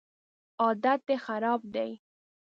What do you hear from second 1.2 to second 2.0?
خراب دی